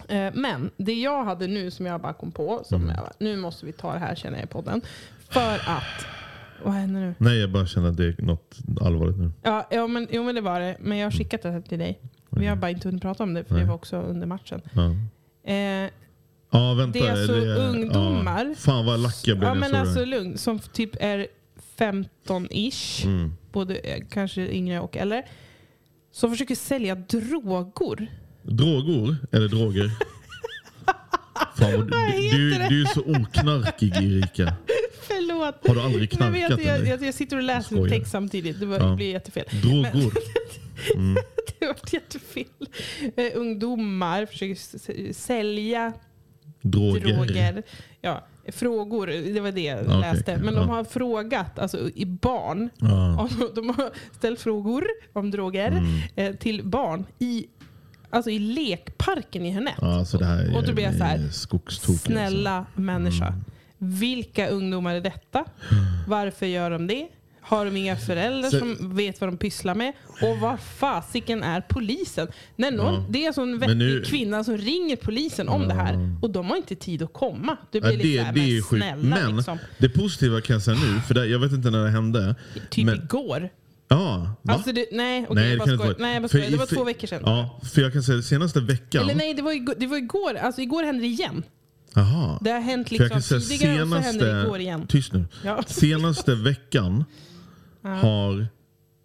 [0.09, 2.97] Eh, Men det jag hade nu som jag bara kom på, som Mm.
[2.97, 4.81] jag, nu måste vi ta det här känner jag i podden.
[5.29, 6.07] För att,
[6.65, 7.15] vad händer nu?
[7.19, 9.31] Nej, jag bara känner att det är något allvarligt nu.
[9.43, 10.77] Ja, ja men, jo men det var det.
[10.81, 12.01] Men jag har skickat det här till dig.
[12.31, 13.69] Vi har bara inte hunnit prata om det för det Nej.
[13.69, 14.61] var också under matchen.
[14.73, 14.95] Ja,
[15.53, 15.91] Eh,
[16.51, 16.99] ja vänta.
[16.99, 18.45] Det är alltså ungdomar.
[18.47, 18.55] Ja.
[18.59, 20.07] Fan vad lack jag blev ja men alltså det.
[20.07, 21.27] lugn, som typ är
[21.79, 23.33] 15-ish, Mm.
[23.53, 25.23] både eh, kanske yngre och äldre.
[26.13, 28.07] Som försöker sälja droger.
[28.43, 29.17] Droger?
[29.33, 29.91] Eller droger?
[31.57, 32.69] Fan, vad, Vad du, heter du, det?
[32.69, 34.55] du är så oknarkig Erika.
[35.35, 35.69] Förlåt.
[35.69, 36.87] Har du aldrig Jag, vet, knarkat jag, eller?
[36.91, 38.61] jag, jag sitter och läser en text samtidigt.
[38.61, 38.85] Det, var, Ja.
[38.87, 39.45] det blir jättefel.
[39.63, 39.93] Droger.
[41.61, 42.45] Det var jättefel.
[43.17, 45.93] Eh, ungdomar försöker sälja
[46.63, 47.01] Droger.
[47.15, 47.63] droger.
[48.01, 50.37] Ja, frågor, det var det jag okej, läste.
[50.37, 50.61] Men ja.
[50.61, 52.71] de har frågat alltså, i barn.
[52.79, 53.19] Ja.
[53.21, 56.01] Om, de har ställt frågor om droger Mm.
[56.17, 57.47] eh, till barn i,
[58.11, 59.75] alltså i lekparken i Hörnet.
[59.81, 61.97] Ja, alltså det här är, Och då blir jag så här, är skogstok.
[61.97, 63.27] Snälla människa.
[63.27, 63.45] Mm.
[63.85, 65.45] Vilka ungdomar är detta?
[66.09, 67.09] Varför gör de det?
[67.41, 69.93] Har de inga föräldrar Så- som vet vad de pysslar med?
[70.23, 72.29] Och vad fasiken är polisen?
[72.57, 73.05] När någon, Ja.
[73.09, 76.17] Det är alltså en vettig nu- kvinna som ringer polisen om det här.
[76.23, 77.57] Och de har inte tid att komma.
[77.71, 79.59] Det Ja, blir lite det, såhär, det är snälla Men liksom.
[79.79, 82.35] det positiva kan jag säga nu, för det, jag vet inte när det hände.
[82.71, 83.49] Typ men, igår.
[83.89, 84.53] Ja, va?
[84.55, 85.95] Alltså det, nej, okej, Nej, det kan vara.
[85.99, 86.39] Nej, För.
[86.39, 87.23] Det var för- två veckor sedan.
[87.25, 89.03] Ja, för jag kan säga senaste veckan.
[89.03, 89.75] Eller nej, det var igår.
[89.79, 90.35] Det var igår.
[90.43, 91.43] Alltså igår hände det igen.
[91.95, 92.39] Jaha.
[92.41, 94.87] Det har hänt liksom säga tidigare och så hände det igår igen.
[94.87, 95.25] Tyst nu.
[95.45, 95.63] Ja.
[95.67, 97.05] Senaste veckan
[97.83, 98.47] har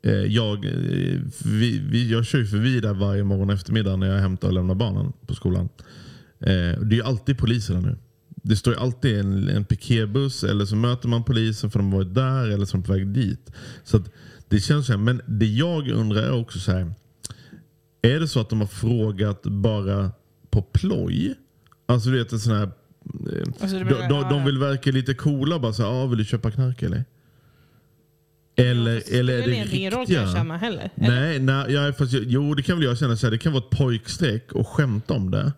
[0.02, 4.08] eh, jag, eh, vi, vi, jag kör ju förbi där varje morgon och eftermiddag när
[4.08, 5.70] jag hämtar och lämnar barnen på skolan.
[6.40, 6.48] Eh,
[6.80, 7.98] det är ju alltid poliser där nu.
[8.44, 12.00] Det står ju alltid en, en piketbuss eller så möter man polisen för de har
[12.00, 13.52] varit där eller de på väg dit.
[13.84, 14.12] Så att
[14.48, 16.94] det känns så här, men det jag undrar är också så här.
[18.02, 20.12] Är det så att de har frågat bara
[20.50, 21.36] på ploj?
[21.86, 22.70] Alltså du vet en sån här
[23.62, 24.46] Alltså, du de, menar- de, ja, de ja.
[24.46, 25.60] vill verka lite coola.
[25.60, 27.04] Bara så här, ah, vill du köpa knark eller?
[28.56, 30.34] Eller, Det eller är det ingen roll riktiga?
[30.34, 30.90] känna heller.
[30.96, 31.10] Eller?
[31.22, 33.16] Nej, nej ja, fast, jo det kan väl jag känna.
[33.18, 35.54] Så här, det kan vara ett pojkstreck och skämta om det.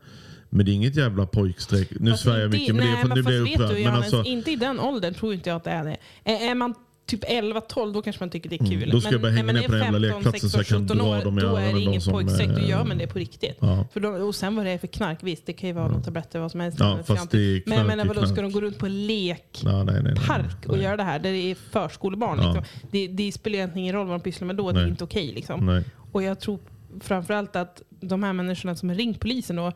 [0.49, 1.87] Men det är inget jävla pojkstreck.
[1.99, 3.75] Nu svär jag mycket men det är för att nu blir jag upprörd.
[3.75, 5.97] du, Men alltså, inte i den åldern tror inte jag att det är det.
[6.23, 6.73] Är, är man
[7.05, 8.73] typ 11-12 då kanske man tycker det är kul.
[8.73, 10.87] Mm, då ska jag bara hänga ner på den jävla 15, lekplatsen så jag 16,
[10.87, 12.69] kan 17 dra dem i Då är öronen, det de inget som, pojkstreck, då eh,
[12.69, 13.57] gör man det på riktigt.
[13.59, 13.87] Ja.
[13.93, 16.03] För de, och sen vad det är för knark, visst det kan ju vara några
[16.03, 16.79] tabletter vad som helst.
[16.79, 18.85] Ja, Men fast det är Men knark menar är vadå, ska de gå runt på
[18.85, 20.83] en lekpark ja, nej, nej, nej, nej, och nej.
[20.83, 22.39] göra det här där det är förskolebarn?
[22.39, 22.45] Ja.
[22.45, 22.63] Liksom.
[22.91, 24.91] Det, det spelar egentligen ingen roll vad de pysslar med då, det är Nej.
[24.91, 25.31] inte okej.
[25.33, 25.65] liksom.
[25.65, 25.83] Nej.
[26.11, 26.59] Och jag tror
[26.99, 29.71] framförallt att de här människorna som har ringt polisen då,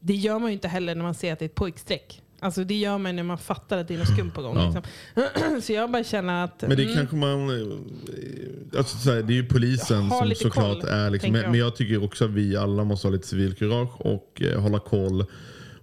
[0.00, 2.22] det gör man ju inte heller när man ser att det är ett pojkstreck.
[2.40, 4.56] Alltså det gör man när man fattar att det är något skumt på gång.
[4.56, 4.64] Ja.
[4.64, 5.60] Liksom.
[5.62, 6.62] Så jag bara känner att...
[6.62, 7.50] Men det mm, kanske man...
[7.50, 11.10] eh, Alltså, så här, det är ju polisen som såklart koll, är...
[11.10, 11.76] Liksom, men, jag.
[11.76, 15.24] tycker också att vi alla måste ha lite civilkurage och eh, hålla koll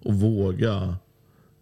[0.03, 0.95] och våga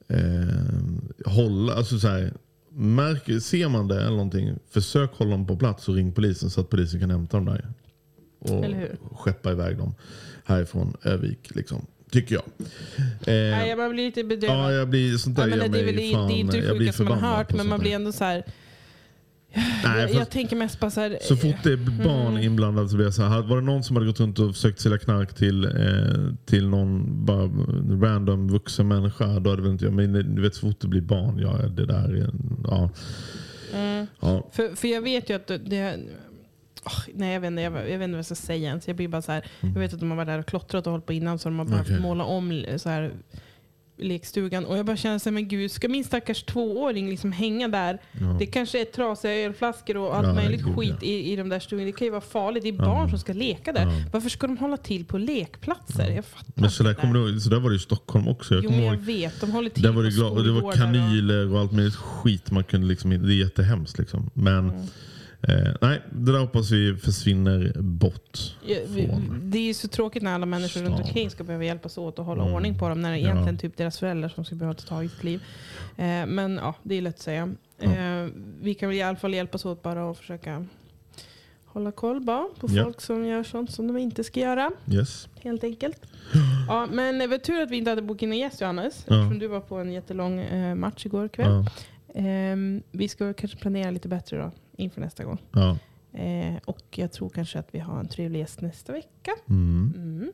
[0.08, 1.74] eh, hålla...
[1.74, 2.34] Alltså, så här,
[2.70, 6.62] märker, ser man det eller någonting, försök hålla dem på plats och ring polisen så
[6.62, 7.74] att polisen kan hämta dem där.
[8.40, 8.66] Och
[9.20, 9.96] skeppa iväg dem
[10.46, 11.56] härifrån Övik.
[11.56, 12.44] Liksom, tycker jag.
[13.00, 13.08] Eh,
[13.58, 14.58] Nej, jag bara blir lite bedrövad.
[14.58, 16.80] ja, jag blir sånt där Ja, men det, är väl, fan, det är inte det
[16.80, 18.44] sjukaste man har hört, men man blir ändå så här...
[19.84, 21.18] Nej, jag, jag tänker mest bara så här...
[21.22, 22.44] Så fort det är barn Mm.
[22.44, 23.42] inblandat så blir jag så här.
[23.42, 25.72] Var det någon som hade gått runt och försökt sälja knark till, eh,
[26.46, 27.46] till någon bara
[28.10, 29.94] random vuxen människa, då hade väl inte jag.
[29.94, 32.90] Men du vet så fort det blir barn, ja det där är en, ja.
[33.74, 34.08] Mm.
[34.20, 34.50] ja.
[34.52, 36.00] För, för jag vet ju att det...
[36.84, 38.88] det åh, nej, jag vet, inte, jag, jag vet inte vad jag ska säga ens.
[38.88, 40.92] Jag, blir bara så här, jag vet att de har varit där och klottrat och
[40.92, 42.00] hållit på innan så de har behövt Mm.
[42.00, 42.10] Okej.
[42.10, 43.12] måla om så här,
[43.98, 44.66] lekstugan.
[44.66, 48.00] Och jag bara känner så här, men gud, ska min stackars tvååring liksom hänga där?
[48.12, 48.36] Ja.
[48.40, 51.08] Det kanske är trasiga ölflaskor och allt Ja, möjligt gud, skit ja.
[51.08, 51.86] i, i de där stugorna.
[51.86, 52.64] Det kan ju vara farligt.
[52.64, 54.04] Det är barn som ska leka där.
[54.12, 56.10] Varför ska de hålla till på lekplatser?
[56.10, 57.02] Jag fattar Men så där, inte.
[57.02, 58.54] kommer ihåg- så där var det i Stockholm också.
[58.56, 59.42] Jag Jo, men jag ihåg, vet.
[59.42, 61.96] De håller till där var det, på gla- och det var kanyler och allt möjligt
[61.96, 62.52] skit.
[62.52, 63.98] Man kunde liksom, det är jättehemskt.
[64.00, 64.30] Liksom.
[64.34, 64.82] Men Mm.
[65.48, 68.40] Eh, nej, det där hoppas vi försvinner bort.
[68.66, 69.10] Ja, vi-
[69.44, 72.26] Det är ju så tråkigt när alla människor runt omkring ska behöva hjälpas åt och
[72.26, 72.54] hålla Mm.
[72.56, 73.30] ordning på dem när det är Ja.
[73.30, 75.42] egentligen typ deras föräldrar som ska behöva ta tag i sitt liv.
[75.98, 77.54] Eh, men ja, det är lätt att säga.
[77.80, 77.92] Ja.
[77.92, 78.28] Eh,
[78.62, 80.66] vi kan väl i alla fall hjälpas åt bara och försöka
[81.66, 82.84] hålla koll bara på Ja.
[82.84, 84.72] folk som gör sånt som de inte ska göra.
[84.92, 85.28] Yes.
[85.42, 86.02] Helt enkelt.
[86.68, 89.06] Ja, men det var tur att vi inte hade bokat in någon gäst Johannes.
[89.08, 89.16] Ja.
[89.16, 91.48] Eftersom du var på en jättelång eh, match igår kväll.
[91.52, 91.66] Ja.
[92.22, 95.42] Ehm, vi ska kanske planera lite bättre då inför nästa gång.
[95.52, 95.78] Ja.
[96.14, 99.32] Eh, och jag tror kanske att vi har en trevlig gäst nästa vecka.
[99.50, 99.94] Mm.
[99.96, 100.32] Mm.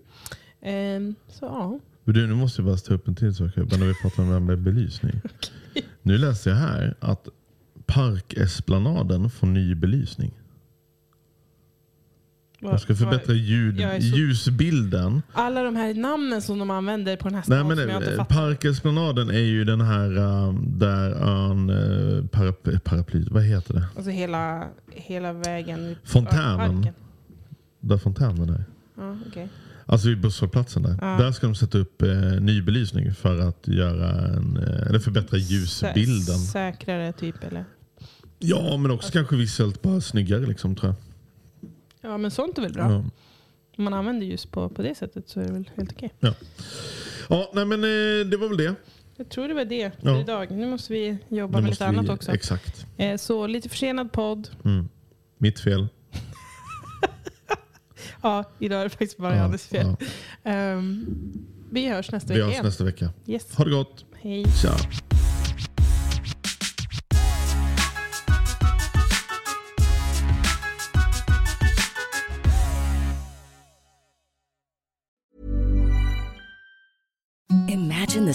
[0.61, 1.79] Ehm, så ja.
[2.03, 3.55] Men Du, nu måste jag bara ta upp en till sak.
[3.55, 5.21] När vi pratar om det här med belysning.
[6.01, 7.27] Nu läser jag här att
[7.85, 10.31] Parkesplanaden får ny belysning.
[12.59, 15.21] De ska förbättra ljud, Jag så- ljusbilden.
[15.33, 18.15] Alla de här namnen som de använder på den här Nej, stan men, jag inte
[18.15, 18.23] eh.
[18.25, 23.85] Parkesplanaden är ju den här um, där ön, uh, paraply, paraply, vad heter det?
[23.95, 25.95] Alltså hela, hela vägen.
[26.03, 26.87] Fontänen.
[27.79, 28.63] Där fontänen är.
[28.97, 29.49] Ja, okej.
[29.85, 30.97] Alltså vid busshållplatsen där.
[31.01, 31.07] Ja.
[31.07, 32.09] Där ska de sätta upp eh,
[32.41, 36.35] ny belysning för att göra en, eh, eller förbättra ljusbilden.
[36.35, 37.65] Sä- säkrare typ eller?
[38.39, 40.95] Ja, men också kanske visuellt bara snyggare liksom tror jag.
[42.01, 42.91] Ja men sånt är väl bra.
[42.91, 43.03] Ja.
[43.77, 46.13] Om man använder ljus på, på det sättet så är det väl helt okej.
[46.19, 46.33] Ja,
[47.29, 48.75] ja nej, men eh, det var väl det.
[49.15, 50.19] Jag tror det var det för Ja.
[50.19, 50.51] idag.
[50.51, 52.31] Nu måste vi jobba Nu med måste lite vi- annat också.
[52.31, 52.85] Exakt.
[52.97, 54.49] Eh, så lite försenad podd.
[54.65, 54.89] Mm.
[55.37, 55.87] Mitt fel.
[58.21, 59.95] Ja, idag är det faktiskt bara Johannes fel.
[59.99, 60.07] ja.
[60.51, 61.05] Ehm,
[61.71, 62.65] vi hörs nästa Vi vecka hörs igen.
[62.65, 63.09] nästa vecka.
[63.27, 63.55] Yes.
[63.55, 64.05] Ha det gott.
[64.21, 64.45] Hej.
[64.61, 64.75] Tja.